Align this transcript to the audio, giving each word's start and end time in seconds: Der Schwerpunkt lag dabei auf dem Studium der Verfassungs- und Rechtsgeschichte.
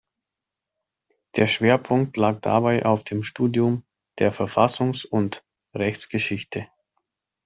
Der 1.35 1.45
Schwerpunkt 1.45 2.17
lag 2.17 2.39
dabei 2.41 2.85
auf 2.87 3.03
dem 3.03 3.21
Studium 3.21 3.85
der 4.17 4.33
Verfassungs- 4.33 5.05
und 5.05 5.45
Rechtsgeschichte. 5.75 6.65